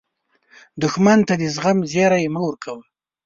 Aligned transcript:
دښمن 0.81 1.19
ته 1.27 1.33
د 1.41 1.43
زغم 1.55 1.77
زیری 1.91 2.25
مه 2.33 2.41
ورکوه 2.47 2.81